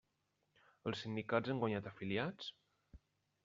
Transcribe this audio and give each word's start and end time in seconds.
Els 0.91 1.03
sindicats 1.05 1.53
han 1.55 1.61
guanyat 1.67 1.93
afiliats? 1.93 2.51